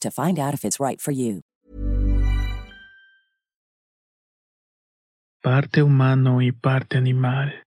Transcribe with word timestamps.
to 0.00 0.10
find 0.10 0.38
out 0.38 0.54
if 0.54 0.64
it's 0.64 0.78
right 0.80 1.00
for 1.00 1.12
you. 1.12 1.42
Parte 5.42 5.82
humano 5.82 6.42
y 6.42 6.50
parte 6.50 6.98
animal. 6.98 7.62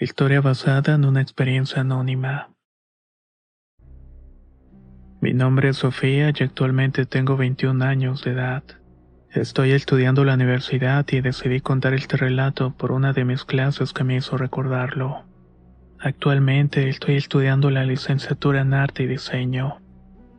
Historia 0.00 0.40
basada 0.40 0.94
en 0.94 1.04
una 1.04 1.20
experiencia 1.20 1.82
anónima. 1.82 2.50
Mi 5.20 5.32
nombre 5.32 5.68
es 5.68 5.76
Sofía 5.76 6.32
y 6.34 6.42
actualmente 6.42 7.06
tengo 7.06 7.36
21 7.36 7.84
años 7.84 8.24
de 8.24 8.32
edad. 8.32 8.64
Estoy 9.30 9.72
estudiando 9.72 10.24
la 10.24 10.34
universidad 10.34 11.06
y 11.10 11.20
decidí 11.20 11.60
contar 11.60 11.94
este 11.94 12.16
relato 12.16 12.72
por 12.76 12.92
una 12.92 13.12
de 13.12 13.24
mis 13.24 13.44
clases 13.44 13.92
que 13.92 14.04
me 14.04 14.16
hizo 14.16 14.36
recordarlo. 14.36 15.24
Actualmente 15.98 16.88
estoy 16.88 17.14
estudiando 17.14 17.70
la 17.70 17.84
licenciatura 17.84 18.60
en 18.60 18.74
arte 18.74 19.04
y 19.04 19.06
diseño. 19.06 19.80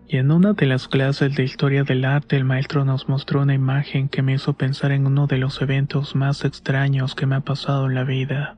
Y 0.08 0.17
en 0.17 0.31
una 0.31 0.53
de 0.53 0.67
las 0.67 0.88
clases 0.88 1.36
de 1.36 1.44
historia 1.44 1.84
del 1.84 2.06
arte 2.06 2.38
el 2.38 2.44
maestro 2.44 2.86
nos 2.86 3.09
mostró 3.09 3.42
una 3.42 3.56
imagen 3.56 4.08
que 4.08 4.22
me 4.22 4.34
hizo 4.34 4.53
pensar 4.53 4.92
en 4.92 5.08
uno 5.08 5.25
de 5.25 5.39
los 5.39 5.61
eventos 5.61 6.16
más 6.16 6.45
extraños 6.45 7.16
que 7.16 7.25
me 7.25 7.36
ha 7.36 7.42
pasado 7.42 7.88
en 7.88 7.95
la 7.95 8.03
vida. 8.03 8.56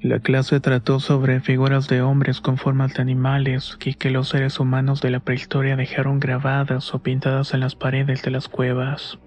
La 0.00 0.18
clase 0.18 0.58
trató 0.58 0.98
sobre 0.98 1.40
figuras 1.40 1.88
de 1.88 2.02
hombres 2.02 2.40
con 2.40 2.56
formas 2.56 2.94
de 2.94 3.02
animales 3.02 3.78
y 3.84 3.94
que 3.94 4.10
los 4.10 4.30
seres 4.30 4.58
humanos 4.58 5.00
de 5.00 5.10
la 5.10 5.20
prehistoria 5.20 5.76
dejaron 5.76 6.18
grabadas 6.18 6.92
o 6.92 6.98
pintadas 7.00 7.54
en 7.54 7.60
las 7.60 7.76
paredes 7.76 8.22
de 8.22 8.32
las 8.32 8.48
cuevas. 8.48 9.18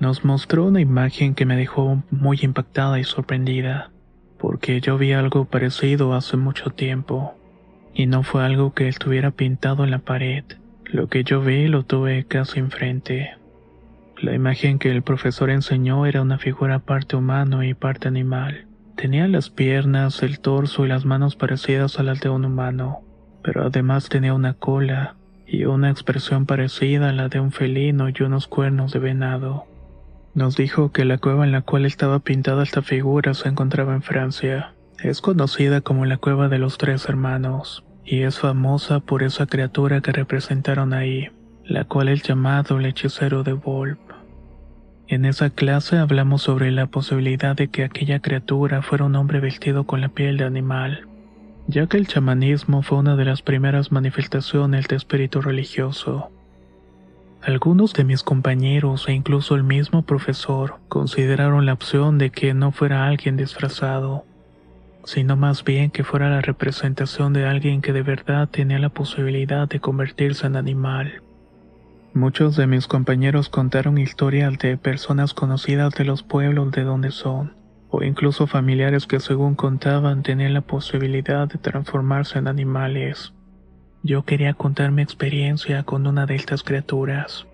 Nos 0.00 0.24
mostró 0.24 0.64
una 0.64 0.80
imagen 0.80 1.34
que 1.34 1.46
me 1.46 1.56
dejó 1.56 2.02
muy 2.10 2.38
impactada 2.42 2.98
y 2.98 3.04
sorprendida, 3.04 3.90
porque 4.38 4.80
yo 4.80 4.98
vi 4.98 5.12
algo 5.12 5.44
parecido 5.44 6.14
hace 6.14 6.36
mucho 6.36 6.70
tiempo, 6.70 7.34
y 7.94 8.06
no 8.06 8.22
fue 8.24 8.44
algo 8.44 8.72
que 8.74 8.88
estuviera 8.88 9.30
pintado 9.30 9.84
en 9.84 9.92
la 9.92 9.98
pared. 9.98 10.44
Lo 10.90 11.08
que 11.08 11.22
yo 11.22 11.42
vi 11.42 11.68
lo 11.68 11.82
tuve 11.82 12.24
casi 12.24 12.60
enfrente. 12.60 13.36
La 14.22 14.32
imagen 14.34 14.78
que 14.78 14.90
el 14.90 15.02
profesor 15.02 15.50
enseñó 15.50 16.06
era 16.06 16.22
una 16.22 16.38
figura 16.38 16.78
parte 16.78 17.14
humano 17.14 17.62
y 17.62 17.74
parte 17.74 18.08
animal. 18.08 18.66
Tenía 18.96 19.28
las 19.28 19.50
piernas, 19.50 20.22
el 20.22 20.40
torso 20.40 20.86
y 20.86 20.88
las 20.88 21.04
manos 21.04 21.36
parecidas 21.36 21.98
a 21.98 22.02
las 22.02 22.20
de 22.20 22.30
un 22.30 22.46
humano, 22.46 23.02
pero 23.42 23.66
además 23.66 24.08
tenía 24.08 24.32
una 24.32 24.54
cola 24.54 25.16
y 25.46 25.66
una 25.66 25.90
expresión 25.90 26.46
parecida 26.46 27.10
a 27.10 27.12
la 27.12 27.28
de 27.28 27.38
un 27.38 27.52
felino 27.52 28.08
y 28.08 28.22
unos 28.22 28.48
cuernos 28.48 28.90
de 28.90 28.98
venado. 28.98 29.66
Nos 30.32 30.56
dijo 30.56 30.90
que 30.90 31.04
la 31.04 31.18
cueva 31.18 31.44
en 31.44 31.52
la 31.52 31.60
cual 31.60 31.84
estaba 31.84 32.20
pintada 32.20 32.62
esta 32.62 32.80
figura 32.80 33.34
se 33.34 33.48
encontraba 33.50 33.94
en 33.94 34.02
Francia. 34.02 34.72
Es 35.02 35.20
conocida 35.20 35.82
como 35.82 36.06
la 36.06 36.16
cueva 36.16 36.48
de 36.48 36.58
los 36.58 36.78
tres 36.78 37.06
hermanos 37.10 37.84
y 38.10 38.22
es 38.22 38.38
famosa 38.38 39.00
por 39.00 39.22
esa 39.22 39.46
criatura 39.46 40.00
que 40.00 40.12
representaron 40.12 40.94
ahí, 40.94 41.28
la 41.62 41.84
cual 41.84 42.08
es 42.08 42.22
llamado 42.22 42.78
el 42.78 42.86
hechicero 42.86 43.42
de 43.42 43.52
Volp. 43.52 44.00
En 45.08 45.26
esa 45.26 45.50
clase 45.50 45.98
hablamos 45.98 46.40
sobre 46.40 46.70
la 46.70 46.86
posibilidad 46.86 47.54
de 47.54 47.68
que 47.68 47.84
aquella 47.84 48.20
criatura 48.20 48.80
fuera 48.80 49.04
un 49.04 49.14
hombre 49.14 49.40
vestido 49.40 49.84
con 49.84 50.00
la 50.00 50.08
piel 50.08 50.38
de 50.38 50.44
animal, 50.44 51.06
ya 51.66 51.86
que 51.86 51.98
el 51.98 52.06
chamanismo 52.06 52.80
fue 52.82 52.96
una 52.96 53.14
de 53.14 53.26
las 53.26 53.42
primeras 53.42 53.92
manifestaciones 53.92 54.88
de 54.88 54.96
espíritu 54.96 55.42
religioso. 55.42 56.30
Algunos 57.42 57.92
de 57.92 58.04
mis 58.04 58.22
compañeros 58.22 59.06
e 59.06 59.12
incluso 59.12 59.54
el 59.54 59.64
mismo 59.64 60.00
profesor 60.00 60.76
consideraron 60.88 61.66
la 61.66 61.74
opción 61.74 62.16
de 62.16 62.30
que 62.30 62.54
no 62.54 62.72
fuera 62.72 63.06
alguien 63.06 63.36
disfrazado, 63.36 64.24
sino 65.08 65.36
más 65.36 65.64
bien 65.64 65.90
que 65.90 66.04
fuera 66.04 66.28
la 66.28 66.42
representación 66.42 67.32
de 67.32 67.46
alguien 67.46 67.80
que 67.80 67.94
de 67.94 68.02
verdad 68.02 68.46
tenía 68.46 68.78
la 68.78 68.90
posibilidad 68.90 69.66
de 69.66 69.80
convertirse 69.80 70.46
en 70.46 70.54
animal. 70.54 71.22
Muchos 72.12 72.56
de 72.56 72.66
mis 72.66 72.86
compañeros 72.86 73.48
contaron 73.48 73.96
historias 73.96 74.58
de 74.58 74.76
personas 74.76 75.32
conocidas 75.32 75.94
de 75.94 76.04
los 76.04 76.22
pueblos 76.22 76.72
de 76.72 76.84
donde 76.84 77.10
son, 77.10 77.54
o 77.88 78.02
incluso 78.02 78.46
familiares 78.46 79.06
que 79.06 79.18
según 79.18 79.54
contaban 79.54 80.22
tenían 80.22 80.52
la 80.52 80.60
posibilidad 80.60 81.48
de 81.48 81.56
transformarse 81.56 82.38
en 82.38 82.46
animales. 82.46 83.32
Yo 84.02 84.26
quería 84.26 84.52
contar 84.52 84.90
mi 84.90 85.00
experiencia 85.00 85.84
con 85.84 86.06
una 86.06 86.26
de 86.26 86.34
estas 86.34 86.62
criaturas, 86.62 87.46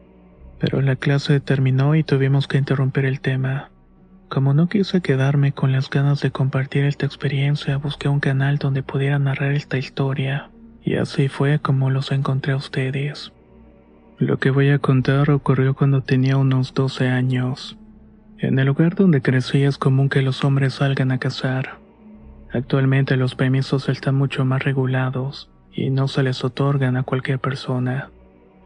pero 0.58 0.82
la 0.82 0.96
clase 0.96 1.38
terminó 1.38 1.94
y 1.94 2.02
tuvimos 2.02 2.48
que 2.48 2.58
interrumpir 2.58 3.04
el 3.04 3.20
tema. 3.20 3.70
Como 4.34 4.52
no 4.52 4.68
quise 4.68 5.00
quedarme 5.00 5.52
con 5.52 5.70
las 5.70 5.88
ganas 5.88 6.20
de 6.20 6.32
compartir 6.32 6.86
esta 6.86 7.06
experiencia, 7.06 7.76
busqué 7.76 8.08
un 8.08 8.18
canal 8.18 8.58
donde 8.58 8.82
pudiera 8.82 9.16
narrar 9.20 9.52
esta 9.52 9.78
historia, 9.78 10.50
y 10.82 10.96
así 10.96 11.28
fue 11.28 11.60
como 11.60 11.88
los 11.88 12.10
encontré 12.10 12.52
a 12.52 12.56
ustedes. 12.56 13.32
Lo 14.18 14.38
que 14.40 14.50
voy 14.50 14.70
a 14.70 14.80
contar 14.80 15.30
ocurrió 15.30 15.74
cuando 15.74 16.00
tenía 16.00 16.36
unos 16.36 16.74
12 16.74 17.06
años. 17.06 17.78
En 18.38 18.58
el 18.58 18.66
lugar 18.66 18.96
donde 18.96 19.22
crecí 19.22 19.62
es 19.62 19.78
común 19.78 20.08
que 20.08 20.20
los 20.20 20.42
hombres 20.42 20.74
salgan 20.74 21.12
a 21.12 21.18
cazar. 21.18 21.78
Actualmente 22.52 23.16
los 23.16 23.36
permisos 23.36 23.88
están 23.88 24.16
mucho 24.16 24.44
más 24.44 24.64
regulados 24.64 25.48
y 25.72 25.90
no 25.90 26.08
se 26.08 26.24
les 26.24 26.42
otorgan 26.42 26.96
a 26.96 27.04
cualquier 27.04 27.38
persona. 27.38 28.10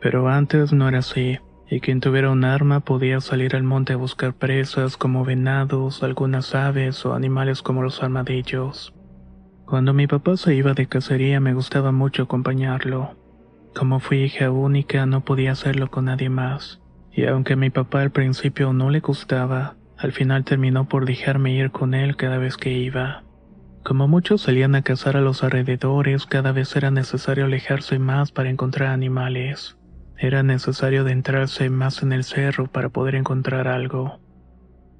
Pero 0.00 0.30
antes 0.30 0.72
no 0.72 0.88
era 0.88 1.00
así 1.00 1.38
y 1.70 1.80
quien 1.80 2.00
tuviera 2.00 2.30
un 2.30 2.44
arma 2.44 2.80
podía 2.80 3.20
salir 3.20 3.54
al 3.54 3.62
monte 3.62 3.92
a 3.92 3.96
buscar 3.96 4.34
presas 4.34 4.96
como 4.96 5.24
venados, 5.24 6.02
algunas 6.02 6.54
aves 6.54 7.04
o 7.04 7.14
animales 7.14 7.62
como 7.62 7.82
los 7.82 8.02
armadillos. 8.02 8.94
Cuando 9.66 9.92
mi 9.92 10.06
papá 10.06 10.36
se 10.36 10.54
iba 10.54 10.72
de 10.72 10.86
cacería 10.86 11.40
me 11.40 11.52
gustaba 11.52 11.92
mucho 11.92 12.22
acompañarlo. 12.22 13.16
Como 13.74 14.00
fui 14.00 14.22
hija 14.22 14.50
única 14.50 15.04
no 15.04 15.24
podía 15.24 15.52
hacerlo 15.52 15.90
con 15.90 16.06
nadie 16.06 16.30
más, 16.30 16.80
y 17.12 17.26
aunque 17.26 17.52
a 17.52 17.56
mi 17.56 17.70
papá 17.70 18.00
al 18.00 18.10
principio 18.10 18.72
no 18.72 18.88
le 18.88 19.00
gustaba, 19.00 19.76
al 19.98 20.12
final 20.12 20.44
terminó 20.44 20.88
por 20.88 21.04
dejarme 21.04 21.52
ir 21.52 21.70
con 21.70 21.92
él 21.92 22.16
cada 22.16 22.38
vez 22.38 22.56
que 22.56 22.72
iba. 22.72 23.24
Como 23.84 24.08
muchos 24.08 24.42
salían 24.42 24.74
a 24.74 24.82
cazar 24.82 25.16
a 25.16 25.20
los 25.20 25.42
alrededores, 25.42 26.26
cada 26.26 26.52
vez 26.52 26.74
era 26.76 26.90
necesario 26.90 27.44
alejarse 27.44 27.98
más 27.98 28.32
para 28.32 28.50
encontrar 28.50 28.88
animales. 28.90 29.77
Era 30.20 30.42
necesario 30.42 31.02
adentrarse 31.02 31.70
más 31.70 32.02
en 32.02 32.12
el 32.12 32.24
cerro 32.24 32.66
para 32.66 32.88
poder 32.88 33.14
encontrar 33.14 33.68
algo. 33.68 34.18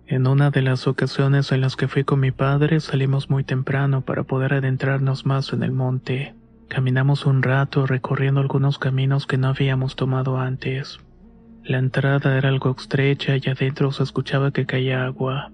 En 0.07 0.29
una 0.29 0.51
de 0.51 0.63
las 0.63 0.87
ocasiones 0.87 1.51
en 1.51 1.61
las 1.61 1.75
que 1.75 1.89
fui 1.89 2.05
con 2.05 2.21
mi 2.21 2.31
padre 2.31 2.79
salimos 2.79 3.29
muy 3.29 3.43
temprano 3.43 4.03
para 4.03 4.23
poder 4.23 4.55
adentrarnos 4.55 5.27
más 5.27 5.53
en 5.53 5.65
el 5.65 5.73
monte. 5.73 6.37
Caminamos 6.69 7.27
un 7.27 7.43
rato 7.43 7.85
recorriendo 7.85 8.41
algunos 8.41 8.79
caminos 8.79 9.27
que 9.27 9.39
no 9.39 9.49
habíamos 9.49 9.97
tomado 9.97 10.39
antes. 10.39 11.01
La 11.65 11.79
entrada 11.79 12.39
era 12.39 12.49
algo 12.49 12.75
estrecha 12.79 13.37
y 13.37 13.51
adentro 13.51 13.91
se 13.91 14.05
escuchaba 14.05 14.53
que 14.53 14.67
caía 14.67 15.05
agua. 15.05 15.51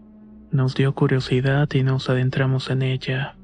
Nos 0.53 0.75
dio 0.75 0.95
curiosidad 0.95 1.69
y 1.73 1.83
nos 1.83 2.11
adentramos 2.11 2.69
en 2.69 2.83
ella. 2.83 3.37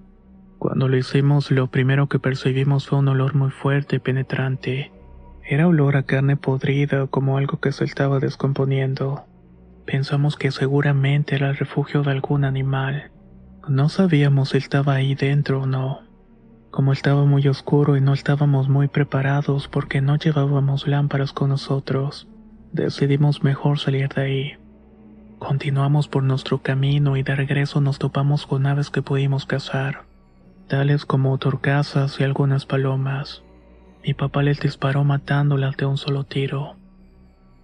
Cuando 0.59 0.87
lo 0.87 0.99
hicimos, 0.99 1.51
lo 1.51 1.69
primero 1.69 2.09
que 2.09 2.19
percibimos 2.19 2.87
fue 2.87 2.99
un 2.99 3.09
olor 3.09 3.35
muy 3.35 3.51
fuerte 3.51 3.97
y 3.97 3.99
penetrante. 4.01 4.93
Era 5.51 5.67
olor 5.67 5.97
a 5.97 6.05
carne 6.05 6.37
podrida 6.37 7.03
o 7.03 7.11
como 7.11 7.37
algo 7.37 7.59
que 7.59 7.73
se 7.73 7.85
estaba 7.85 8.21
descomponiendo. 8.21 9.25
Pensamos 9.85 10.37
que 10.37 10.53
seguramente 10.53 11.35
era 11.35 11.51
el 11.51 11.57
refugio 11.57 12.05
de 12.05 12.13
algún 12.13 12.45
animal. 12.45 13.11
No 13.69 13.89
sabíamos 13.89 14.51
si 14.51 14.59
estaba 14.59 14.95
ahí 14.95 15.17
dentro 15.17 15.63
o 15.63 15.67
no. 15.67 16.03
Como 16.71 16.93
estaba 16.93 17.25
muy 17.25 17.49
oscuro 17.49 17.97
y 17.97 18.01
no 18.01 18.13
estábamos 18.13 18.69
muy 18.69 18.87
preparados 18.87 19.67
porque 19.67 20.01
no 20.01 20.15
llevábamos 20.17 20.87
lámparas 20.87 21.33
con 21.33 21.49
nosotros, 21.49 22.29
Decidimos 22.73 23.43
mejor 23.43 23.81
salir 23.81 24.11
de 24.11 24.23
ahí. 24.23 24.53
Continuamos 25.41 26.07
por 26.07 26.23
nuestro 26.23 26.59
camino 26.59 27.17
y 27.17 27.25
de 27.25 27.35
regreso 27.35 27.81
nos 27.81 27.99
topamos 27.99 28.47
con 28.47 28.65
aves 28.65 28.91
que 28.91 29.03
pudimos 29.03 29.45
cazar, 29.45 30.05
tales 30.69 31.05
como 31.05 31.37
torcasas 31.39 32.21
y 32.21 32.23
algunas 32.23 32.67
palomas. 32.67 33.43
Mi 34.05 34.15
papá 34.15 34.43
les 34.43 34.61
disparó 34.61 35.05
matándolas 35.05 35.77
de 35.77 35.87
un 35.87 35.99
solo 35.99 36.25
tiro. 36.25 36.77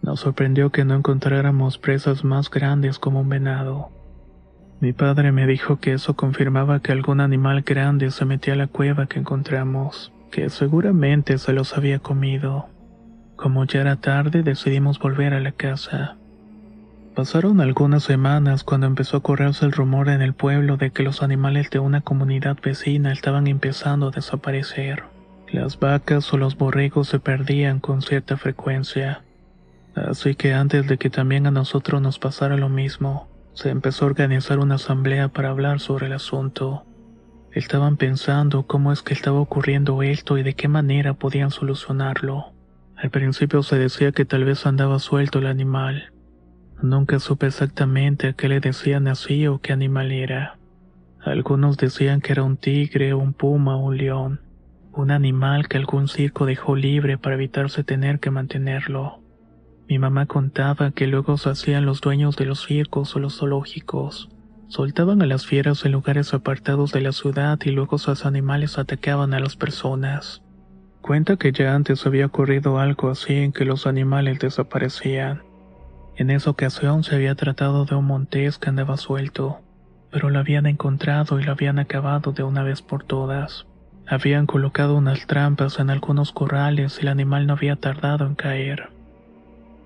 Nos 0.03 0.21
sorprendió 0.21 0.71
que 0.71 0.85
no 0.85 0.95
encontráramos 0.95 1.79
presas 1.79 2.25
más 2.25 2.51
grandes 2.51 2.99
como 2.99 3.21
un 3.21 3.29
venado. 3.29 3.91
Mi 4.81 4.93
padre 4.93 5.33
me 5.33 5.47
dijo 5.47 5.81
que 5.81 5.95
eso 5.95 6.15
confirmaba 6.15 6.81
que 6.81 6.93
algún 6.93 7.21
animal 7.21 7.63
grande 7.63 8.11
se 8.11 8.27
metía 8.27 8.53
a 8.53 8.57
la 8.57 8.67
cueva 8.67 9.07
que 9.07 9.19
encontramos, 9.19 10.13
que 10.31 10.51
seguramente 10.51 11.39
se 11.39 11.55
los 11.55 11.77
había 11.77 11.99
comido. 11.99 12.67
Como 13.37 13.65
ya 13.65 13.81
era 13.81 13.97
tarde, 13.97 14.43
decidimos 14.43 14.99
volver 14.99 15.33
a 15.33 15.41
la 15.41 15.53
casa. 15.53 16.17
Pasaron 17.15 17.63
algunas 17.63 18.03
semanas 18.05 18.63
cuando 18.63 18.87
empezó 18.87 19.17
a 19.17 19.23
correrse 19.23 19.65
el 19.65 19.73
rumor 19.73 20.11
en 20.11 20.21
el 20.21 20.35
pueblo 20.35 20.77
de 20.77 20.91
que 20.91 21.03
los 21.03 21.23
animales 21.23 21.71
de 21.71 21.79
una 21.79 22.03
comunidad 22.03 22.59
vecina 22.63 23.11
estaban 23.11 23.47
empezando 23.47 24.09
a 24.09 24.11
desaparecer. 24.11 25.16
Las 25.53 25.79
vacas 25.79 26.33
o 26.33 26.39
los 26.39 26.57
borregos 26.57 27.09
se 27.09 27.21
perdían 27.21 27.79
con 27.79 28.03
cierta 28.03 28.37
frecuencia. 28.37 29.23
Así 29.95 30.35
que 30.35 30.53
antes 30.53 30.87
de 30.89 30.99
que 30.99 31.09
también 31.09 31.47
a 31.47 31.51
nosotros 31.51 32.03
nos 32.03 32.19
pasara 32.19 32.57
lo 32.57 32.69
mismo, 32.69 33.29
se 33.55 33.71
empezó 33.71 34.05
a 34.05 34.09
organizar 34.09 34.59
una 34.59 34.75
asamblea 34.75 35.29
para 35.29 35.51
hablar 35.51 35.81
sobre 35.81 36.07
el 36.07 36.13
asunto. 36.13 36.85
Estaban 37.53 37.97
pensando 37.97 38.67
cómo 38.67 38.93
es 38.93 39.03
que 39.03 39.15
estaba 39.15 39.41
ocurriendo 39.41 40.03
esto 40.03 40.37
y 40.37 40.43
de 40.43 40.55
qué 40.55 40.69
manera 40.69 41.15
podían 41.15 41.51
solucionarlo. 41.51 42.53
Al 42.97 43.11
principio 43.11 43.63
se 43.63 43.79
decía 43.79 44.13
que 44.13 44.25
tal 44.25 44.45
vez 44.45 44.67
andaba 44.67 44.99
suelto 44.99 45.39
el 45.39 45.47
animal. 45.47 46.13
Nunca 46.83 47.19
supe 47.19 47.47
exactamente 47.47 48.29
a 48.29 48.33
qué 48.35 48.49
le 48.49 48.61
decían 48.61 49.09
así 49.09 49.47
o 49.47 49.61
qué 49.61 49.73
animal 49.73 50.13
era. 50.13 50.59
Algunos 51.25 51.79
decían 51.79 52.21
que 52.21 52.33
era 52.33 52.43
un 52.43 52.57
tigre, 52.57 53.15
un 53.15 53.33
puma 53.33 53.77
o 53.77 53.87
un 53.87 53.97
león, 53.97 54.41
un 54.97 55.11
animal 55.11 55.69
que 55.69 55.77
algún 55.77 56.09
circo 56.09 56.47
dejó 56.47 56.75
libre 56.75 57.19
para 57.19 57.35
evitarse 57.35 57.85
tener 57.85 58.19
que 58.19 58.31
mantenerlo. 58.31 59.21
Mi 59.89 59.99
mamá 59.99 60.27
contaba 60.27 60.91
que 60.91 61.07
luego 61.07 61.37
se 61.37 61.51
hacían 61.51 61.85
los 61.85 62.01
dueños 62.01 62.37
de 62.37 62.47
los 62.47 62.65
circos 62.65 63.15
o 63.15 63.19
los 63.19 63.39
zoológicos. 63.39 64.31
Soltaban 64.69 65.21
a 65.23 65.27
las 65.27 65.47
fieras 65.47 65.85
en 65.85 65.93
lugares 65.93 66.35
apartados 66.35 66.93
de 66.93 67.03
la 67.03 67.13
ciudad 67.13 67.59
y 67.63 67.71
luego 67.71 67.97
esos 67.97 68.25
animales 68.25 68.79
atacaban 68.79 69.35
a 69.35 69.39
las 69.39 69.55
personas. 69.57 70.43
Cuenta 71.03 71.37
que 71.37 71.53
ya 71.53 71.75
antes 71.75 72.05
había 72.07 72.27
ocurrido 72.27 72.81
algo 72.81 73.11
así 73.11 73.35
en 73.35 73.53
que 73.53 73.65
los 73.67 73.87
animales 73.87 74.41
desaparecían. 74.41 75.43
En 76.17 76.31
esa 76.31 76.51
ocasión 76.51 77.05
se 77.05 77.15
había 77.15 77.35
tratado 77.35 77.85
de 77.85 77.95
un 77.95 78.07
montés 78.07 78.59
que 78.59 78.71
andaba 78.71 78.97
suelto, 78.97 79.61
pero 80.11 80.31
lo 80.31 80.39
habían 80.39 80.65
encontrado 80.65 81.39
y 81.39 81.45
lo 81.45 81.53
habían 81.53 81.79
acabado 81.79 82.33
de 82.33 82.43
una 82.43 82.63
vez 82.63 82.81
por 82.81 83.05
todas. 83.05 83.67
Habían 84.09 84.47
colocado 84.47 84.97
unas 84.97 85.27
trampas 85.27 85.81
en 85.81 85.91
algunos 85.91 86.31
corrales 86.33 86.99
y 86.99 87.03
el 87.03 87.09
animal 87.09 87.47
no 87.47 87.55
había 87.55 87.75
tardado 87.77 88.25
en 88.25 88.37
caer. 88.37 88.91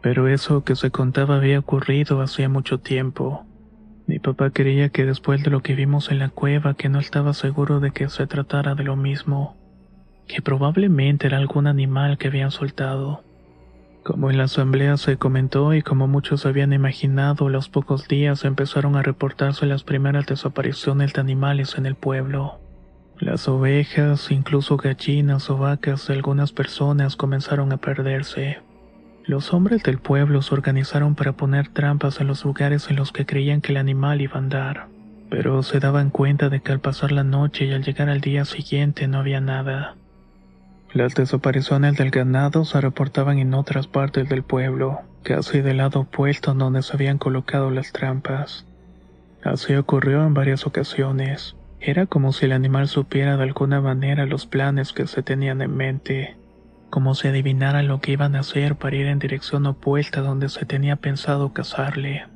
Pero 0.02 0.28
eso 0.28 0.62
que 0.62 0.76
se 0.76 0.90
contaba 0.90 1.36
había 1.36 1.58
ocurrido 1.58 2.20
hacía 2.20 2.48
mucho 2.48 2.78
tiempo. 2.78 3.46
Mi 4.06 4.18
papá 4.18 4.50
creía 4.50 4.90
que 4.90 5.06
después 5.06 5.42
de 5.42 5.50
lo 5.50 5.62
que 5.62 5.74
vimos 5.74 6.10
en 6.10 6.18
la 6.18 6.28
cueva 6.28 6.74
que 6.74 6.88
no 6.88 6.98
estaba 6.98 7.32
seguro 7.32 7.80
de 7.80 7.92
que 7.92 8.08
se 8.08 8.26
tratara 8.26 8.74
de 8.74 8.84
lo 8.84 8.96
mismo, 8.96 9.56
que 10.26 10.42
probablemente 10.42 11.26
era 11.26 11.38
algún 11.38 11.66
animal 11.66 12.18
que 12.18 12.28
habían 12.28 12.50
soltado. 12.50 13.22
Como 14.02 14.30
en 14.30 14.38
la 14.38 14.44
asamblea 14.44 14.96
se 14.96 15.16
comentó 15.16 15.74
y 15.74 15.82
como 15.82 16.08
muchos 16.08 16.44
habían 16.44 16.72
imaginado, 16.72 17.48
los 17.48 17.68
pocos 17.68 18.08
días 18.08 18.44
empezaron 18.44 18.96
a 18.96 19.02
reportarse 19.02 19.66
las 19.66 19.84
primeras 19.84 20.26
desapariciones 20.26 21.12
de 21.12 21.20
animales 21.20 21.76
en 21.78 21.86
el 21.86 21.94
pueblo. 21.94 22.58
Las 23.20 23.48
ovejas, 23.48 24.30
incluso 24.30 24.78
gallinas 24.78 25.50
o 25.50 25.58
vacas 25.58 26.06
de 26.06 26.14
algunas 26.14 26.52
personas 26.52 27.16
comenzaron 27.16 27.70
a 27.70 27.76
perderse. 27.76 28.60
Los 29.26 29.52
hombres 29.52 29.82
del 29.82 29.98
pueblo 29.98 30.40
se 30.40 30.54
organizaron 30.54 31.14
para 31.14 31.32
poner 31.32 31.68
trampas 31.68 32.22
en 32.22 32.28
los 32.28 32.42
lugares 32.46 32.88
en 32.88 32.96
los 32.96 33.12
que 33.12 33.26
creían 33.26 33.60
que 33.60 33.72
el 33.72 33.76
animal 33.76 34.22
iba 34.22 34.36
a 34.36 34.38
andar, 34.38 34.86
pero 35.28 35.62
se 35.62 35.80
daban 35.80 36.08
cuenta 36.08 36.48
de 36.48 36.60
que 36.60 36.72
al 36.72 36.80
pasar 36.80 37.12
la 37.12 37.22
noche 37.22 37.66
y 37.66 37.72
al 37.74 37.84
llegar 37.84 38.08
al 38.08 38.22
día 38.22 38.46
siguiente 38.46 39.06
no 39.06 39.18
había 39.18 39.42
nada. 39.42 39.96
Las 40.94 41.14
desapariciones 41.14 41.98
del 41.98 42.10
ganado 42.10 42.64
se 42.64 42.80
reportaban 42.80 43.38
en 43.38 43.52
otras 43.52 43.86
partes 43.86 44.30
del 44.30 44.44
pueblo, 44.44 45.00
casi 45.24 45.60
del 45.60 45.76
lado 45.76 46.00
opuesto 46.00 46.54
donde 46.54 46.82
se 46.82 46.94
habían 46.94 47.18
colocado 47.18 47.70
las 47.70 47.92
trampas. 47.92 48.64
Así 49.44 49.74
ocurrió 49.74 50.24
en 50.24 50.32
varias 50.32 50.66
ocasiones. 50.66 51.54
Era 51.80 52.06
como 52.06 52.32
si 52.32 52.46
el 52.46 52.52
animal 52.52 52.88
supiera 52.88 53.36
de 53.36 53.42
alguna 53.42 53.80
manera 53.80 54.26
los 54.26 54.46
planes 54.46 54.92
que 54.92 55.06
se 55.06 55.22
tenían 55.22 55.62
en 55.62 55.74
mente 55.74 56.36
como 56.90 57.14
si 57.14 57.28
adivinara 57.28 57.82
lo 57.82 58.00
que 58.00 58.12
iban 58.12 58.36
a 58.36 58.40
hacer 58.40 58.76
para 58.76 58.96
ir 58.96 59.06
en 59.06 59.18
dirección 59.18 59.64
opuesta 59.66 60.20
donde 60.20 60.48
se 60.48 60.66
tenía 60.66 60.96
pensado 60.96 61.52
cazarle. 61.52 62.26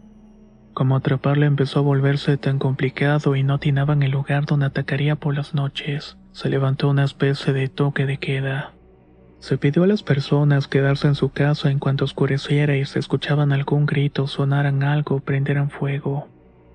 Como 0.73 0.97
atraparle 0.97 1.47
empezó 1.47 1.81
a 1.81 1.83
volverse 1.83 2.37
tan 2.37 2.59
complicado 2.59 3.37
y 3.37 3.43
no 3.43 3.55
atinaban 3.55 4.03
el 4.03 4.13
lugar 4.13 4.47
donde 4.47 4.67
atacaría 4.67 5.17
por 5.17 5.35
las 5.37 5.55
noches, 5.55 6.17
se 6.33 6.49
levantó 6.49 6.89
una 6.89 7.05
especie 7.05 7.53
de 7.53 7.69
toque 7.69 8.07
de 8.07 8.19
queda. 8.19 8.73
Se 9.39 9.59
pidió 9.59 9.83
a 9.83 9.87
las 9.87 10.03
personas 10.03 10.69
quedarse 10.69 11.07
en 11.07 11.15
su 11.15 11.31
casa 11.31 11.71
en 11.71 11.79
cuanto 11.79 12.05
oscureciera 12.05 12.77
y 12.77 12.85
se 12.87 12.99
escuchaban 12.99 13.53
algún 13.53 13.85
grito, 13.85 14.27
sonaran 14.27 14.83
algo, 14.83 15.21
prendieran 15.21 15.71
fuego. 15.71 16.29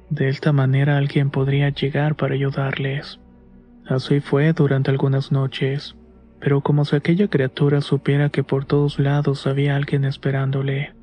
De 0.09 0.29
esta 0.29 0.51
manera 0.51 0.97
alguien 0.97 1.29
podría 1.29 1.69
llegar 1.69 2.15
para 2.15 2.33
ayudarles. 2.33 3.19
Así 3.85 4.19
fue 4.19 4.53
durante 4.53 4.91
algunas 4.91 5.31
noches 5.31 5.95
pero 6.39 6.61
como 6.61 6.85
si 6.85 6.95
aquella 6.95 7.27
criatura 7.27 7.81
supiera 7.81 8.29
que 8.29 8.43
por 8.43 8.65
todos 8.65 8.97
lados 8.99 9.45
había 9.45 9.75
alguien 9.75 10.05
esperándole. 10.05 10.93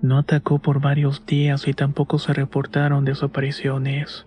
No 0.00 0.18
atacó 0.18 0.58
por 0.58 0.80
varios 0.80 1.24
días 1.26 1.68
y 1.68 1.74
tampoco 1.74 2.18
se 2.18 2.32
reportaron 2.32 3.04
desapariciones. 3.04 4.26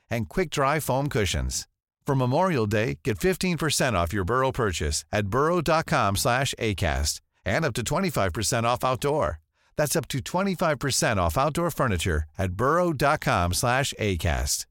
and 0.11 0.29
quick-dry 0.29 0.79
foam 0.79 1.09
cushions. 1.09 1.67
For 2.05 2.15
Memorial 2.15 2.67
Day, 2.67 2.99
get 3.03 3.17
15% 3.19 3.93
off 3.93 4.13
your 4.13 4.25
Burrow 4.25 4.51
purchase 4.51 5.05
at 5.11 5.27
burrow.com 5.27 6.17
slash 6.17 6.53
ACAST 6.59 7.21
and 7.45 7.65
up 7.65 7.73
to 7.73 7.83
25% 7.83 8.63
off 8.63 8.83
outdoor. 8.83 9.39
That's 9.77 9.95
up 9.95 10.07
to 10.09 10.19
25% 10.19 11.17
off 11.17 11.37
outdoor 11.37 11.71
furniture 11.71 12.23
at 12.37 12.51
burrow.com 12.51 13.53
slash 13.53 13.93
ACAST. 13.99 14.65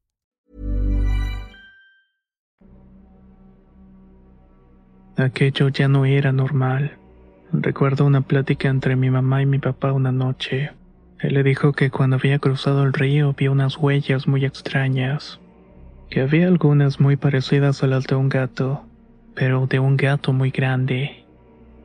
Aquello 5.17 5.69
ya 5.69 5.87
no 5.89 6.05
era 6.05 6.33
normal. 6.33 6.91
Recuerdo 7.53 8.07
una 8.07 8.23
plática 8.23 8.69
entre 8.69 8.97
mi 8.97 9.11
mamá 9.11 9.43
y 9.43 9.47
mi 9.47 9.59
papá 9.59 9.93
una 9.93 10.13
noche. 10.13 10.71
Él 11.23 11.35
le 11.35 11.43
dijo 11.43 11.73
que 11.73 11.91
cuando 11.91 12.17
había 12.17 12.39
cruzado 12.39 12.83
el 12.83 12.93
río 12.93 13.35
vio 13.37 13.53
unas 13.53 13.77
huellas 13.77 14.27
muy 14.27 14.45
extrañas, 14.45 15.39
que 16.09 16.23
había 16.23 16.49
algunas 16.49 16.99
muy 16.99 17.17
parecidas 17.17 17.83
a 17.83 17.87
las 17.87 18.07
de 18.07 18.15
un 18.15 18.29
gato, 18.29 18.83
pero 19.35 19.67
de 19.67 19.79
un 19.79 19.97
gato 19.97 20.33
muy 20.33 20.51
grande, 20.51 21.25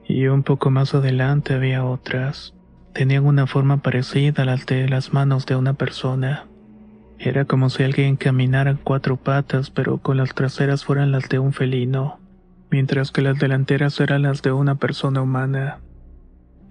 y 0.08 0.28
un 0.28 0.44
poco 0.44 0.72
más 0.72 0.96
adelante 0.96 1.54
había 1.54 1.84
otras. 1.84 2.54
Tenían 2.94 3.26
una 3.26 3.46
forma 3.46 3.78
parecida 3.78 4.44
a 4.44 4.46
las 4.46 4.66
de 4.66 4.88
las 4.88 5.12
manos 5.12 5.46
de 5.46 5.56
una 5.58 5.74
persona. 5.74 6.46
Era 7.20 7.46
como 7.46 7.70
si 7.70 7.84
alguien 7.84 8.16
caminara 8.16 8.72
en 8.72 8.78
cuatro 8.78 9.18
patas, 9.18 9.70
pero 9.70 9.98
con 9.98 10.18
las 10.18 10.34
traseras 10.34 10.86
fueran 10.86 11.12
las 11.12 11.28
de 11.28 11.40
un 11.40 11.54
felino. 11.54 12.20
mientras 12.72 13.12
que 13.12 13.22
las 13.22 13.40
delanteras 13.40 14.00
eran 14.02 14.24
las 14.24 14.42
de 14.42 14.52
una 14.52 14.76
persona 14.76 15.22
humana. 15.22 15.80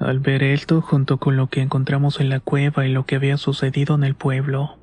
Al 0.01 0.19
ver 0.21 0.43
esto, 0.43 0.81
junto 0.81 1.19
con 1.19 1.37
lo 1.37 1.49
que 1.49 1.63
encontramos 1.63 2.21
en 2.21 2.29
la 2.29 2.41
cueva 2.41 2.87
y 2.87 2.93
lo 2.93 3.07
que 3.07 3.17
había 3.17 3.37
sucedido 3.37 3.95
en 3.95 4.05
el 4.05 4.15
pueblo, 4.15 4.79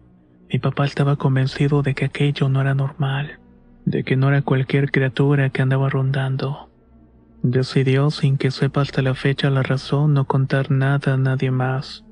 mi 0.51 0.59
papá 0.59 0.85
estaba 0.85 1.15
convencido 1.15 1.81
de 1.81 1.93
que 1.93 2.05
aquello 2.05 2.49
no 2.49 2.61
era 2.61 2.73
normal, 2.73 3.39
de 3.85 4.03
que 4.03 4.15
no 4.15 4.29
era 4.29 4.41
cualquier 4.41 4.91
criatura 4.91 5.49
que 5.49 5.61
andaba 5.61 5.89
rondando. 5.89 6.69
Decidió, 7.43 8.11
sin 8.11 8.37
que 8.37 8.51
sepa 8.51 8.81
hasta 8.81 9.01
la 9.01 9.13
fecha 9.13 9.49
la 9.49 9.63
razón, 9.63 10.13
no 10.13 10.25
contar 10.25 10.71
nada 10.71 11.13
a 11.13 11.17
nadie 11.17 11.51
más, 11.51 12.05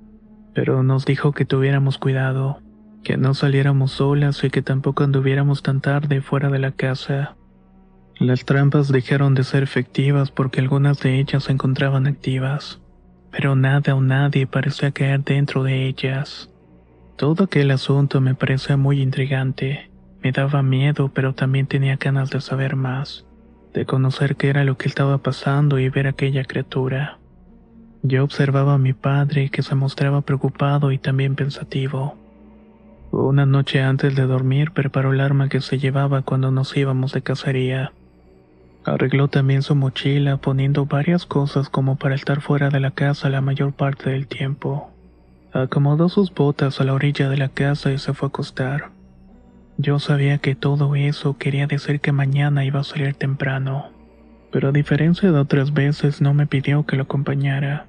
pero 0.54 0.84
nos 0.84 1.06
dijo 1.06 1.32
que 1.32 1.46
tuviéramos 1.46 1.98
cuidado, 1.98 2.62
que 3.04 3.18
no 3.18 3.34
saliéramos 3.34 3.92
solas 3.92 4.44
y 4.44 4.50
que 4.50 4.62
tampoco 4.62 5.04
anduviéramos 5.04 5.64
tan 5.64 5.82
tarde 5.82 6.22
fuera 6.22 6.50
de 6.50 6.60
la 6.60 6.72
casa. 6.72 7.36
Las 8.20 8.44
trampas 8.44 8.90
dejaron 8.90 9.36
de 9.36 9.44
ser 9.44 9.64
efectivas 9.64 10.32
porque 10.32 10.60
algunas 10.60 11.00
de 11.00 11.20
ellas 11.20 11.46
se 11.46 11.54
encontraban 11.54 12.08
activas, 12.08 12.82
pero 13.32 13.56
nada 13.56 13.96
o 13.96 14.02
nadie 14.02 14.48
parecía 14.48 14.92
caer 14.92 15.24
dentro 15.24 15.64
de 15.64 15.88
ellas. 15.88 16.50
Todo 17.16 17.46
aquel 17.46 17.72
asunto 17.72 18.22
me 18.22 18.36
parecía 18.36 18.78
muy 18.78 19.02
intrigante, 19.02 19.90
me 20.22 20.32
daba 20.32 20.64
miedo, 20.64 21.12
pero 21.14 21.34
también 21.34 21.68
tenía 21.68 21.98
ganas 21.98 22.30
de 22.30 22.42
saber 22.42 22.76
más 22.76 23.26
de 23.74 23.86
conocer 23.86 24.36
qué 24.36 24.50
era 24.50 24.64
lo 24.64 24.78
que 24.78 24.88
estaba 24.88 25.20
pasando 25.20 25.80
y 25.80 25.90
ver 25.90 26.08
aquella 26.08 26.44
criatura. 26.44 27.20
Yo 28.02 28.24
observaba 28.24 28.76
a 28.76 28.80
mi 28.80 28.94
padre 28.94 29.50
que 29.50 29.62
se 29.62 29.76
mostraba 29.76 30.22
preocupado 30.22 30.92
y 30.92 30.98
también 30.98 31.36
pensativo. 31.36 32.16
Una 33.12 33.46
noche 33.46 33.82
antes 33.82 34.16
de 34.16 34.26
dormir 34.26 34.72
preparó 34.72 35.14
el 35.14 35.20
arma 35.20 35.50
que 35.50 35.62
se 35.62 35.78
llevaba 35.80 36.22
cuando 36.22 36.52
nos 36.52 36.76
íbamos 36.78 37.14
de 37.14 37.22
cacería. 37.22 37.92
Arregló 38.86 39.28
también 39.28 39.62
su 39.62 39.76
mochila 39.76 40.38
poniendo 40.38 40.86
varias 40.86 41.26
cosas 41.26 41.70
como 41.70 41.98
para 41.98 42.16
estar 42.16 42.42
fuera 42.42 42.70
de 42.70 42.80
la 42.80 42.92
casa 42.92 43.30
la 43.30 43.42
mayor 43.42 43.74
parte 43.74 44.10
del 44.10 44.28
tiempo. 44.28 44.92
Acomodó 45.52 46.10
sus 46.10 46.34
botas 46.34 46.80
a 46.80 46.84
la 46.84 46.94
orilla 46.94 47.30
de 47.30 47.38
la 47.38 47.50
casa 47.50 47.92
y 47.92 47.98
se 47.98 48.14
fue 48.14 48.28
a 48.28 48.30
acostar. 48.30 48.92
Yo 49.78 50.00
sabía 50.00 50.38
que 50.38 50.56
todo 50.56 50.96
eso 50.96 51.38
quería 51.38 51.68
decir 51.68 52.00
que 52.00 52.12
mañana 52.12 52.66
iba 52.66 52.82
a 52.82 52.84
salir 52.84 53.16
temprano, 53.16 53.90
pero 54.52 54.70
a 54.70 54.72
diferencia 54.72 55.32
de 55.32 55.40
otras 55.40 55.74
veces 55.74 56.22
no 56.22 56.34
me 56.34 56.48
pidió 56.48 56.86
que 56.86 56.96
lo 56.96 57.04
acompañara. 57.04 57.88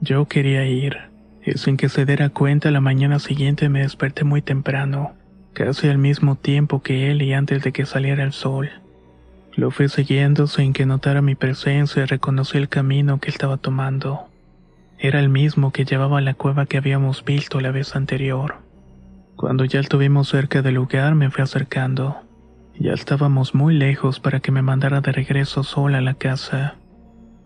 Yo 0.00 0.26
quería 0.26 0.66
ir, 0.66 0.96
y 1.44 1.52
sin 1.52 1.76
que 1.76 1.88
se 1.88 2.04
diera 2.04 2.30
cuenta 2.30 2.70
la 2.70 2.80
mañana 2.80 3.18
siguiente 3.18 3.68
me 3.68 3.82
desperté 3.82 4.24
muy 4.24 4.42
temprano, 4.42 5.12
casi 5.52 5.88
al 5.88 5.98
mismo 5.98 6.36
tiempo 6.36 6.82
que 6.82 7.10
él 7.10 7.22
y 7.22 7.32
antes 7.32 7.62
de 7.62 7.72
que 7.72 7.86
saliera 7.86 8.24
el 8.24 8.32
sol. 8.32 8.70
Lo 9.56 9.70
fui 9.70 9.88
siguiendo 9.88 10.48
sin 10.48 10.72
que 10.72 10.84
notara 10.84 11.22
mi 11.22 11.36
presencia 11.36 12.02
y 12.02 12.06
reconocí 12.06 12.58
el 12.58 12.68
camino 12.68 13.20
que 13.20 13.30
estaba 13.30 13.56
tomando. 13.56 14.28
Era 14.98 15.20
el 15.20 15.28
mismo 15.28 15.70
que 15.70 15.84
llevaba 15.84 16.18
a 16.18 16.22
la 16.22 16.34
cueva 16.34 16.66
que 16.66 16.76
habíamos 16.76 17.24
visto 17.24 17.60
la 17.60 17.70
vez 17.70 17.94
anterior. 17.94 18.56
Cuando 19.36 19.64
ya 19.64 19.78
estuvimos 19.78 20.28
cerca 20.28 20.60
del 20.60 20.74
lugar 20.74 21.14
me 21.14 21.30
fui 21.30 21.42
acercando. 21.42 22.16
Ya 22.78 22.92
estábamos 22.92 23.54
muy 23.54 23.74
lejos 23.74 24.18
para 24.18 24.40
que 24.40 24.50
me 24.50 24.62
mandara 24.62 25.00
de 25.00 25.12
regreso 25.12 25.62
sola 25.62 25.98
a 25.98 26.00
la 26.00 26.14
casa. 26.14 26.74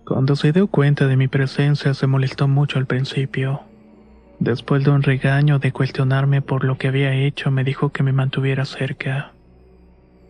Cuando 0.07 0.35
se 0.37 0.53
dio 0.53 0.69
cuenta 0.69 1.07
de 1.07 1.17
mi 1.19 1.29
presencia 1.29 1.93
se 1.93 2.07
molestó 2.07 2.49
mucho 2.49 2.79
al 2.79 2.87
principio. 2.87 3.61
Después 4.39 4.85
de 4.85 4.91
un 4.91 5.03
regaño 5.03 5.59
de 5.59 5.73
cuestionarme 5.73 6.41
por 6.41 6.65
lo 6.65 6.79
que 6.79 6.89
había 6.89 7.13
hecho, 7.13 7.51
me 7.51 7.65
dijo 7.65 7.91
que 7.91 8.03
me 8.03 8.13
mantuviera 8.13 8.65
cerca. 8.65 9.33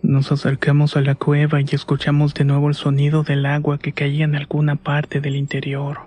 Nos 0.02 0.30
acercamos 0.30 0.96
a 0.96 1.00
la 1.00 1.16
cueva 1.16 1.60
y 1.60 1.66
escuchamos 1.72 2.32
de 2.34 2.44
nuevo 2.44 2.68
el 2.68 2.74
sonido 2.74 3.24
del 3.24 3.46
agua 3.46 3.78
que 3.78 3.92
caía 3.92 4.24
en 4.24 4.36
alguna 4.36 4.76
parte 4.76 5.20
del 5.20 5.36
interior. 5.36 5.98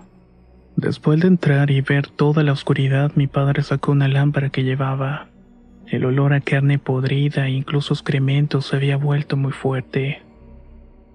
Después 0.76 1.20
de 1.20 1.28
entrar 1.28 1.70
y 1.70 1.82
ver 1.82 2.08
toda 2.08 2.42
la 2.42 2.52
oscuridad, 2.52 3.12
mi 3.14 3.26
padre 3.26 3.62
sacó 3.62 3.92
una 3.92 4.08
lámpara 4.08 4.48
que 4.48 4.64
llevaba. 4.64 5.28
El 5.86 6.06
olor 6.06 6.32
a 6.32 6.40
carne 6.40 6.78
podrida 6.78 7.46
e 7.46 7.50
incluso 7.50 7.92
excrementos 7.92 8.66
se 8.66 8.76
había 8.76 8.96
vuelto 8.96 9.36
muy 9.36 9.52
fuerte. 9.52 10.22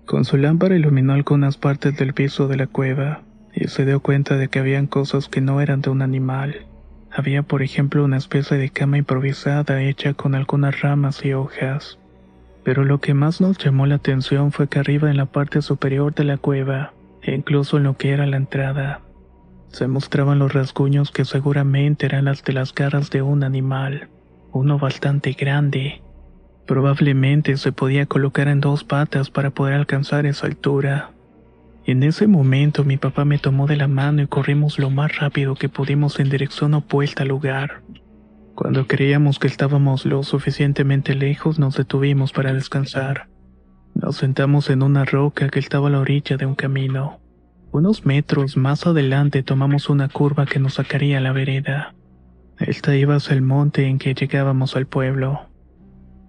Con 0.05 0.23
su 0.23 0.37
lámpara 0.37 0.75
iluminó 0.75 1.13
algunas 1.13 1.57
partes 1.57 1.97
del 1.97 2.13
piso 2.13 2.47
de 2.47 2.57
la 2.57 2.67
cueva 2.67 3.23
y 3.53 3.67
se 3.69 3.85
dio 3.85 3.99
cuenta 4.01 4.37
de 4.37 4.49
que 4.49 4.59
habían 4.59 4.85
cosas 4.85 5.27
que 5.27 5.41
no 5.41 5.59
eran 5.61 5.81
de 5.81 5.89
un 5.89 6.03
animal. 6.03 6.67
Había, 7.11 7.41
por 7.41 7.63
ejemplo, 7.63 8.05
una 8.05 8.17
especie 8.17 8.57
de 8.57 8.69
cama 8.69 8.99
improvisada 8.99 9.81
hecha 9.81 10.13
con 10.13 10.35
algunas 10.35 10.79
ramas 10.81 11.25
y 11.25 11.33
hojas. 11.33 11.97
Pero 12.67 12.83
lo 12.83 12.99
que 12.99 13.13
más 13.13 13.39
nos 13.39 13.57
llamó 13.57 13.85
la 13.85 13.95
atención 13.95 14.51
fue 14.51 14.67
que 14.67 14.79
arriba 14.79 15.09
en 15.09 15.15
la 15.15 15.27
parte 15.27 15.61
superior 15.61 16.13
de 16.13 16.25
la 16.25 16.35
cueva, 16.35 16.91
e 17.21 17.33
incluso 17.33 17.77
en 17.77 17.83
lo 17.83 17.95
que 17.95 18.09
era 18.09 18.25
la 18.25 18.35
entrada, 18.35 18.99
se 19.69 19.87
mostraban 19.87 20.37
los 20.37 20.51
rasguños 20.51 21.11
que 21.11 21.23
seguramente 21.23 22.07
eran 22.07 22.25
las 22.25 22.43
de 22.43 22.51
las 22.51 22.75
garras 22.75 23.09
de 23.09 23.21
un 23.21 23.45
animal 23.45 24.09
uno 24.51 24.79
bastante 24.79 25.31
grande. 25.31 26.01
Probablemente 26.65 27.55
se 27.55 27.71
podía 27.71 28.05
colocar 28.05 28.49
en 28.49 28.59
dos 28.59 28.83
patas 28.83 29.29
para 29.29 29.51
poder 29.51 29.75
alcanzar 29.75 30.25
esa 30.25 30.47
altura. 30.47 31.11
En 31.85 32.03
ese 32.03 32.27
momento 32.27 32.83
mi 32.83 32.97
papá 32.97 33.23
me 33.23 33.39
tomó 33.39 33.67
de 33.67 33.77
la 33.77 33.87
mano 33.87 34.23
y 34.23 34.27
corrimos 34.27 34.77
lo 34.77 34.89
más 34.89 35.19
rápido 35.19 35.55
que 35.55 35.69
pudimos 35.69 36.19
en 36.19 36.29
dirección 36.29 36.73
opuesta 36.73 37.23
al 37.23 37.29
lugar. 37.29 37.81
Cuando 38.57 38.87
creíamos 38.87 39.37
que 39.37 39.45
estábamos 39.45 40.07
lo 40.07 40.23
suficientemente 40.23 41.13
lejos 41.13 41.59
nos 41.59 41.77
detuvimos 41.77 42.31
para 42.31 42.53
descansar. 42.53 43.27
Nos 43.93 44.15
sentamos 44.15 44.71
en 44.71 44.81
una 44.81 45.05
roca 45.05 45.49
que 45.49 45.59
estaba 45.59 45.89
a 45.89 45.91
la 45.91 45.99
orilla 45.99 46.37
de 46.37 46.47
un 46.47 46.55
camino. 46.55 47.19
Unos 47.71 48.07
metros 48.07 48.57
más 48.57 48.87
adelante 48.87 49.43
tomamos 49.43 49.91
una 49.91 50.09
curva 50.09 50.47
que 50.47 50.57
nos 50.57 50.73
sacaría 50.73 51.19
a 51.19 51.21
la 51.21 51.33
vereda. 51.33 51.93
Esta 52.57 52.95
iba 52.95 53.17
hacia 53.17 53.35
el 53.35 53.43
monte 53.43 53.85
en 53.85 53.99
que 53.99 54.15
llegábamos 54.15 54.75
al 54.75 54.87
pueblo. 54.87 55.41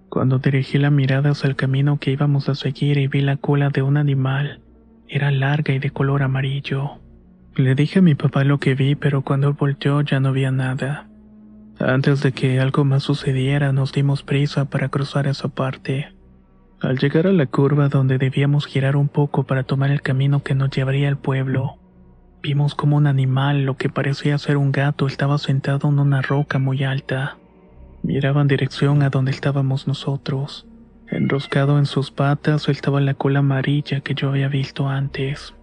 Cuando 0.09 0.37
dirigí 0.37 0.77
la 0.77 0.91
mirada 0.91 1.31
hacia 1.31 1.49
el 1.49 1.55
camino 1.55 1.97
que 1.97 2.11
íbamos 2.11 2.47
a 2.47 2.53
seguir 2.53 2.99
y 2.99 3.07
vi 3.07 3.21
la 3.21 3.37
cola 3.37 3.71
de 3.71 3.81
un 3.81 3.97
animal, 3.97 4.61
era 5.07 5.31
larga 5.31 5.73
y 5.73 5.79
de 5.79 5.89
color 5.89 6.21
amarillo. 6.21 6.99
Le 7.55 7.73
dije 7.73 7.97
a 7.97 8.03
mi 8.03 8.13
papá 8.13 8.43
lo 8.43 8.59
que 8.59 8.75
vi, 8.75 8.93
pero 8.93 9.23
cuando 9.23 9.51
volteó 9.55 10.01
ya 10.01 10.19
no 10.19 10.29
había 10.29 10.51
nada. 10.51 11.08
Antes 11.79 12.21
de 12.21 12.31
que 12.31 12.59
algo 12.59 12.83
más 12.83 13.03
sucediera, 13.03 13.71
nos 13.71 13.91
dimos 13.93 14.23
prisa 14.23 14.65
para 14.65 14.89
cruzar 14.89 15.27
esa 15.27 15.47
parte. 15.47 16.13
Al 16.81 16.97
llegar 16.97 17.27
a 17.27 17.33
la 17.33 17.45
curva 17.45 17.89
donde 17.89 18.17
debíamos 18.17 18.65
girar 18.65 18.95
un 18.95 19.07
poco 19.07 19.43
para 19.43 19.63
tomar 19.63 19.91
el 19.91 20.01
camino 20.01 20.43
que 20.43 20.55
nos 20.55 20.69
llevaría 20.69 21.07
al 21.07 21.17
pueblo, 21.17 21.79
Vimos 22.41 22.73
como 22.73 22.95
un 22.95 23.05
animal, 23.05 23.63
lo 23.63 23.75
que 23.75 23.89
parecía 23.89 24.37
ser 24.37 24.55
un 24.55 24.71
gato, 24.71 25.07
estaba 25.07 25.37
sentado 25.37 25.89
en 25.89 25.99
una 25.99 26.21
roca 26.21 26.57
muy 26.57 26.83
alta. 26.85 27.37
Miraba 28.01 28.41
en 28.41 28.47
dirección 28.47 29.03
a 29.03 29.09
donde 29.09 29.31
estábamos 29.31 29.87
nosotros. 29.87 30.65
Enroscado 31.07 31.77
en 31.77 31.85
sus 31.85 32.11
patas 32.11 32.69
estaba 32.69 33.01
la 33.01 33.13
cola 33.13 33.39
amarilla 33.39 33.99
que 33.99 34.13
yo 34.13 34.29
había 34.29 34.47
visto 34.47 34.87
antes. 34.87 35.53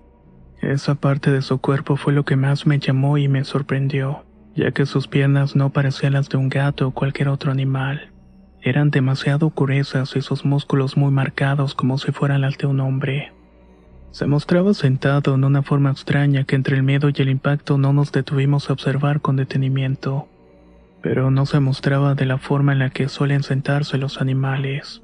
Esa 0.60 0.96
parte 0.96 1.30
de 1.30 1.40
su 1.40 1.58
cuerpo 1.58 1.96
fue 1.96 2.12
lo 2.12 2.24
que 2.26 2.36
más 2.36 2.66
me 2.66 2.78
llamó 2.78 3.16
y 3.16 3.28
me 3.28 3.44
sorprendió, 3.44 4.26
ya 4.56 4.72
que 4.72 4.86
sus 4.86 5.06
piernas 5.06 5.54
no 5.54 5.70
parecían 5.70 6.14
las 6.14 6.28
de 6.28 6.38
un 6.38 6.48
gato 6.48 6.88
o 6.88 6.90
cualquier 6.90 7.28
otro 7.28 7.52
animal. 7.52 8.10
Eran 8.62 8.90
demasiado 8.90 9.52
gruesas 9.54 10.16
y 10.16 10.22
sus 10.22 10.44
músculos 10.44 10.96
muy 10.96 11.12
marcados 11.12 11.74
como 11.74 11.98
si 11.98 12.10
fueran 12.10 12.40
las 12.40 12.58
de 12.58 12.66
un 12.66 12.80
hombre. 12.80 13.32
Se 14.10 14.26
mostraba 14.26 14.72
sentado 14.72 15.34
en 15.34 15.44
una 15.44 15.62
forma 15.62 15.90
extraña 15.90 16.44
que 16.44 16.56
entre 16.56 16.74
el 16.74 16.82
miedo 16.82 17.10
y 17.10 17.20
el 17.20 17.28
impacto 17.28 17.76
no 17.76 17.92
nos 17.92 18.12
detuvimos 18.12 18.70
a 18.70 18.72
observar 18.72 19.20
con 19.20 19.36
detenimiento, 19.36 20.26
pero 21.02 21.30
no 21.30 21.44
se 21.44 21.60
mostraba 21.60 22.14
de 22.14 22.24
la 22.24 22.38
forma 22.38 22.72
en 22.72 22.78
la 22.78 22.90
que 22.90 23.08
suelen 23.08 23.42
sentarse 23.42 23.98
los 23.98 24.20
animales. 24.20 25.02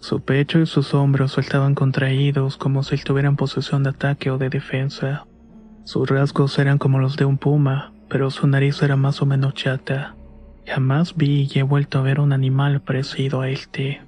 Su 0.00 0.20
pecho 0.20 0.60
y 0.60 0.66
sus 0.66 0.92
hombros 0.94 1.38
estaban 1.38 1.74
contraídos 1.74 2.56
como 2.58 2.82
si 2.82 2.96
estuvieran 2.96 3.32
en 3.32 3.36
posesión 3.36 3.84
de 3.84 3.90
ataque 3.90 4.30
o 4.30 4.36
de 4.36 4.50
defensa. 4.50 5.26
Sus 5.84 6.08
rasgos 6.10 6.58
eran 6.58 6.76
como 6.76 6.98
los 6.98 7.16
de 7.16 7.24
un 7.24 7.38
puma, 7.38 7.92
pero 8.12 8.30
su 8.30 8.46
nariz 8.46 8.82
era 8.82 8.94
más 8.94 9.22
o 9.22 9.26
menos 9.26 9.54
chata. 9.54 10.16
Jamás 10.66 11.16
vi 11.16 11.48
y 11.50 11.58
he 11.58 11.62
vuelto 11.62 11.98
a 11.98 12.02
ver 12.02 12.20
un 12.20 12.34
animal 12.34 12.82
parecido 12.82 13.40
a 13.40 13.48
este. 13.48 14.02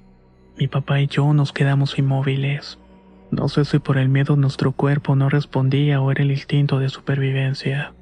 Mi 0.59 0.67
papá 0.67 1.01
y 1.01 1.07
yo 1.07 1.33
nos 1.33 1.51
quedamos 1.51 1.97
inmóviles. 1.97 2.77
No 3.31 3.49
sé 3.49 3.65
si 3.65 3.79
por 3.79 3.97
el 3.97 4.09
miedo 4.09 4.35
nuestro 4.35 4.73
cuerpo 4.73 5.15
no 5.15 5.27
respondía 5.27 6.01
o 6.01 6.11
era 6.11 6.21
el 6.21 6.29
instinto 6.29 6.77
de 6.77 6.89
supervivencia. 6.89 7.95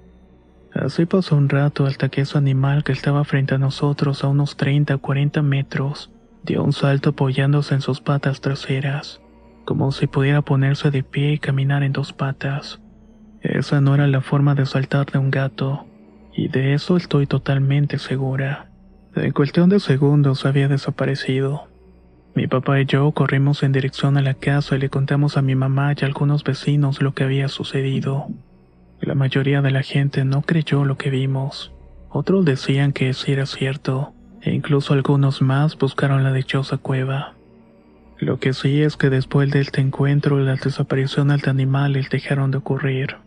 Así 0.74 1.06
pasó 1.06 1.38
un 1.38 1.48
rato 1.48 1.86
hasta 1.86 2.10
que 2.10 2.20
ese 2.20 2.38
animal 2.38 2.84
que 2.84 2.92
estaba 2.92 3.24
frente 3.24 3.56
a 3.56 3.58
nosotros 3.58 4.26
a 4.26 4.28
unos 4.28 4.58
30 4.58 4.96
o 4.96 5.00
40 5.00 5.42
metros 5.42 6.12
dio 6.44 6.66
un 6.66 6.74
salto 6.74 7.12
apoyándose 7.12 7.76
en 7.76 7.82
sus 7.82 8.02
patas 8.02 8.42
traseras, 8.42 9.22
como 9.64 9.94
si 9.94 10.08
pudiera 10.08 10.42
ponerse 10.42 10.92
de 10.92 11.02
pie 11.02 11.32
y 11.32 11.40
caminar 11.40 11.82
en 11.82 11.94
dos 11.94 12.12
patas. 12.12 12.82
Esa 13.40 13.80
no 13.80 13.96
era 13.96 14.08
la 14.08 14.20
forma 14.20 14.54
de 14.54 14.66
saltar 14.66 15.10
de 15.10 15.20
un 15.20 15.32
gato, 15.32 15.86
y 16.36 16.48
de 16.48 16.74
eso 16.74 16.98
estoy 16.98 17.28
totalmente 17.28 18.00
segura. 18.00 18.70
En 19.16 19.32
cuestión 19.32 19.70
de 19.70 19.80
segundos 19.80 20.46
había 20.46 20.68
desaparecido. 20.68 21.68
Mi 22.36 22.48
papá 22.48 22.82
y 22.82 22.86
yo 22.86 23.12
corrimos 23.12 23.62
en 23.62 23.72
dirección 23.72 24.18
a 24.18 24.22
la 24.22 24.34
casa 24.34 24.76
y 24.76 24.80
le 24.80 24.90
contamos 24.90 25.38
a 25.38 25.44
mi 25.44 25.54
mamá 25.54 25.94
y 25.94 26.04
a 26.04 26.08
algunos 26.08 26.44
vecinos 26.44 27.02
lo 27.02 27.14
que 27.14 27.24
había 27.24 27.48
sucedido. 27.48 28.28
La 29.00 29.14
mayoría 29.14 29.62
de 29.62 29.70
la 29.70 29.84
gente 29.84 30.26
no 30.26 30.42
creyó 30.42 30.84
lo 30.84 30.98
que 30.98 31.12
vimos. 31.12 31.72
Otros 32.10 32.46
decían 32.46 32.92
que 32.92 33.14
sí 33.14 33.34
era 33.34 33.46
cierto, 33.46 34.14
e 34.42 34.52
incluso 34.52 34.94
algunos 34.94 35.42
más 35.42 35.78
buscaron 35.78 36.24
la 36.24 36.34
dichosa 36.34 36.78
cueva. 36.78 37.34
Lo 38.18 38.40
que 38.40 38.54
sí 38.54 38.82
es 38.82 38.98
que 38.98 39.10
después 39.10 39.52
de 39.52 39.60
este 39.60 39.82
encuentro 39.82 40.40
las 40.40 40.62
desapariciones 40.62 41.42
de 41.42 41.52
animales 41.52 42.10
dejaron 42.10 42.50
de 42.52 42.58
ocurrir. 42.58 43.18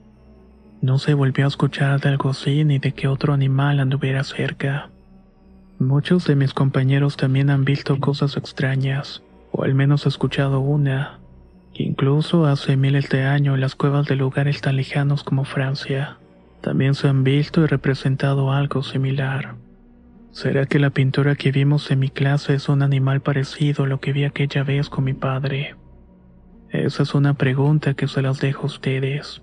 No 0.80 0.98
se 0.98 1.14
volvió 1.14 1.44
a 1.44 1.48
escuchar 1.48 2.00
de 2.00 2.10
algo 2.10 2.30
así 2.30 2.64
ni 2.64 2.78
de 2.78 2.92
que 2.92 3.08
otro 3.08 3.32
animal 3.32 3.80
anduviera 3.80 4.24
cerca. 4.24 4.90
Muchos 5.78 6.26
de 6.26 6.36
mis 6.36 6.54
compañeros 6.54 7.16
también 7.16 7.50
han 7.50 7.64
visto 7.64 7.98
cosas 7.98 8.36
extrañas, 8.36 9.22
o 9.52 9.64
al 9.64 9.74
menos 9.74 10.06
escuchado 10.06 10.60
una. 10.60 11.18
Incluso 11.74 12.46
hace 12.46 12.76
miles 12.76 13.08
de 13.10 13.24
años 13.24 13.58
las 13.58 13.74
cuevas 13.74 14.06
de 14.06 14.16
lugares 14.16 14.60
tan 14.60 14.76
lejanos 14.76 15.24
como 15.24 15.44
Francia 15.44 16.18
también 16.66 16.96
se 16.96 17.06
han 17.06 17.22
visto 17.22 17.62
y 17.62 17.66
representado 17.66 18.50
algo 18.50 18.82
similar. 18.82 19.54
¿Será 20.32 20.66
que 20.66 20.80
la 20.80 20.90
pintura 20.90 21.36
que 21.36 21.52
vimos 21.52 21.92
en 21.92 22.00
mi 22.00 22.10
clase 22.10 22.54
es 22.54 22.68
un 22.68 22.82
animal 22.82 23.20
parecido 23.20 23.84
a 23.84 23.86
lo 23.86 24.00
que 24.00 24.12
vi 24.12 24.24
aquella 24.24 24.64
vez 24.64 24.88
con 24.88 25.04
mi 25.04 25.14
padre? 25.14 25.76
Esa 26.70 27.04
es 27.04 27.14
una 27.14 27.34
pregunta 27.34 27.94
que 27.94 28.08
se 28.08 28.20
las 28.20 28.40
dejo 28.40 28.64
a 28.64 28.66
ustedes. 28.66 29.42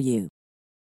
you. 0.00 0.30